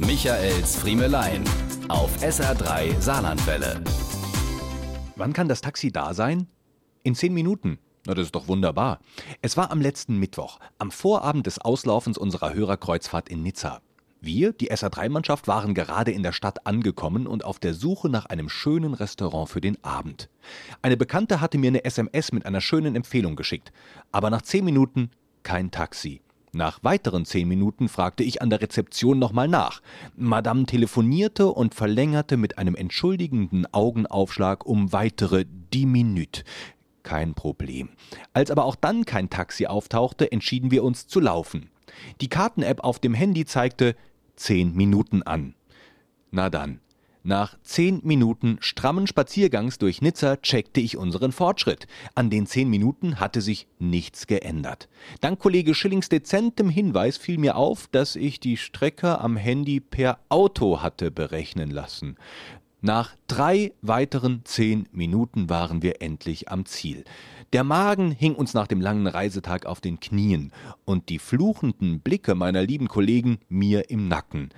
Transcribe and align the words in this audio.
Michaels 0.00 0.76
Friemelein 0.76 1.42
auf 1.88 2.22
SR3 2.22 3.00
Saarlandwelle. 3.00 3.82
Wann 5.16 5.32
kann 5.32 5.48
das 5.48 5.60
Taxi 5.60 5.90
da 5.90 6.14
sein? 6.14 6.46
In 7.02 7.16
zehn 7.16 7.34
Minuten. 7.34 7.78
Na, 8.06 8.14
das 8.14 8.26
ist 8.26 8.34
doch 8.36 8.46
wunderbar. 8.46 9.00
Es 9.42 9.56
war 9.56 9.72
am 9.72 9.80
letzten 9.80 10.18
Mittwoch, 10.18 10.60
am 10.78 10.92
Vorabend 10.92 11.48
des 11.48 11.58
Auslaufens 11.58 12.16
unserer 12.16 12.54
Hörerkreuzfahrt 12.54 13.28
in 13.28 13.42
Nizza. 13.42 13.80
Wir, 14.20 14.52
die 14.52 14.70
SA3-Mannschaft, 14.70 15.48
waren 15.48 15.74
gerade 15.74 16.12
in 16.12 16.22
der 16.22 16.32
Stadt 16.32 16.64
angekommen 16.64 17.26
und 17.26 17.44
auf 17.44 17.58
der 17.58 17.74
Suche 17.74 18.08
nach 18.08 18.26
einem 18.26 18.48
schönen 18.48 18.94
Restaurant 18.94 19.48
für 19.48 19.60
den 19.60 19.82
Abend. 19.82 20.30
Eine 20.80 20.96
Bekannte 20.96 21.40
hatte 21.40 21.58
mir 21.58 21.68
eine 21.68 21.84
SMS 21.84 22.30
mit 22.30 22.46
einer 22.46 22.60
schönen 22.60 22.94
Empfehlung 22.94 23.34
geschickt. 23.34 23.72
Aber 24.12 24.30
nach 24.30 24.42
zehn 24.42 24.64
Minuten 24.64 25.10
kein 25.42 25.72
Taxi. 25.72 26.22
Nach 26.52 26.82
weiteren 26.82 27.24
zehn 27.24 27.46
Minuten 27.46 27.88
fragte 27.88 28.22
ich 28.22 28.40
an 28.40 28.50
der 28.50 28.60
Rezeption 28.60 29.18
nochmal 29.18 29.48
nach. 29.48 29.82
Madame 30.16 30.64
telefonierte 30.64 31.48
und 31.48 31.74
verlängerte 31.74 32.36
mit 32.36 32.58
einem 32.58 32.74
entschuldigenden 32.74 33.66
Augenaufschlag 33.72 34.64
um 34.66 34.92
weitere 34.92 35.44
die 35.72 35.86
Minute. 35.86 36.44
Kein 37.02 37.34
Problem. 37.34 37.90
Als 38.32 38.50
aber 38.50 38.64
auch 38.64 38.76
dann 38.76 39.04
kein 39.04 39.30
Taxi 39.30 39.66
auftauchte, 39.66 40.30
entschieden 40.32 40.70
wir 40.70 40.84
uns 40.84 41.06
zu 41.06 41.20
laufen. 41.20 41.70
Die 42.20 42.28
Karten-App 42.28 42.84
auf 42.84 42.98
dem 42.98 43.14
Handy 43.14 43.44
zeigte 43.44 43.94
zehn 44.36 44.74
Minuten 44.74 45.22
an. 45.22 45.54
Na 46.30 46.50
dann. 46.50 46.80
Nach 47.24 47.58
zehn 47.62 48.00
Minuten 48.04 48.58
strammen 48.60 49.06
Spaziergangs 49.06 49.78
durch 49.78 50.00
Nizza 50.00 50.36
checkte 50.36 50.80
ich 50.80 50.96
unseren 50.96 51.32
Fortschritt. 51.32 51.86
An 52.14 52.30
den 52.30 52.46
zehn 52.46 52.70
Minuten 52.70 53.20
hatte 53.20 53.40
sich 53.40 53.66
nichts 53.78 54.26
geändert. 54.26 54.88
Dank 55.20 55.38
Kollege 55.38 55.74
Schillings 55.74 56.08
dezentem 56.08 56.68
Hinweis 56.70 57.16
fiel 57.16 57.38
mir 57.38 57.56
auf, 57.56 57.88
dass 57.88 58.16
ich 58.16 58.40
die 58.40 58.56
Strecke 58.56 59.20
am 59.20 59.36
Handy 59.36 59.80
per 59.80 60.18
Auto 60.28 60.80
hatte 60.80 61.10
berechnen 61.10 61.70
lassen. 61.70 62.16
Nach 62.80 63.16
drei 63.26 63.72
weiteren 63.82 64.42
zehn 64.44 64.88
Minuten 64.92 65.50
waren 65.50 65.82
wir 65.82 66.00
endlich 66.00 66.48
am 66.48 66.64
Ziel. 66.64 67.04
Der 67.52 67.64
Magen 67.64 68.12
hing 68.12 68.36
uns 68.36 68.54
nach 68.54 68.68
dem 68.68 68.80
langen 68.80 69.08
Reisetag 69.08 69.66
auf 69.66 69.80
den 69.80 69.98
Knien 69.98 70.52
und 70.84 71.08
die 71.08 71.18
fluchenden 71.18 72.00
Blicke 72.00 72.36
meiner 72.36 72.62
lieben 72.62 72.86
Kollegen 72.86 73.38
mir 73.48 73.90
im 73.90 74.06
Nacken. 74.06 74.50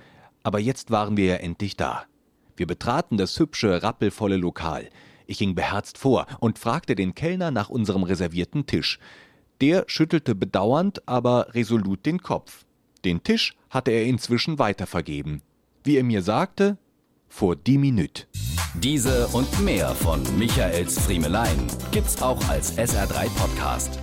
Aber 0.43 0.59
jetzt 0.59 0.91
waren 0.91 1.17
wir 1.17 1.25
ja 1.25 1.35
endlich 1.37 1.77
da. 1.77 2.03
Wir 2.61 2.67
betraten 2.67 3.17
das 3.17 3.39
hübsche, 3.39 3.81
rappelvolle 3.81 4.37
Lokal. 4.37 4.87
Ich 5.25 5.39
ging 5.39 5.55
beherzt 5.55 5.97
vor 5.97 6.27
und 6.39 6.59
fragte 6.59 6.93
den 6.93 7.15
Kellner 7.15 7.49
nach 7.49 7.69
unserem 7.69 8.03
reservierten 8.03 8.67
Tisch. 8.67 8.99
Der 9.61 9.85
schüttelte 9.87 10.35
bedauernd, 10.35 11.01
aber 11.07 11.55
resolut 11.55 12.05
den 12.05 12.21
Kopf. 12.21 12.65
Den 13.03 13.23
Tisch 13.23 13.55
hatte 13.71 13.89
er 13.89 14.05
inzwischen 14.05 14.59
weitervergeben. 14.59 15.41
Wie 15.83 15.97
er 15.97 16.03
mir 16.03 16.21
sagte, 16.21 16.77
vor 17.27 17.55
die 17.55 17.79
Minute. 17.79 18.25
Diese 18.75 19.25
und 19.29 19.59
mehr 19.61 19.95
von 19.95 20.21
Michaels 20.37 20.99
Friemelein 20.99 21.65
gibt's 21.91 22.21
auch 22.21 22.47
als 22.47 22.77
SR3 22.77 23.27
Podcast. 23.39 23.97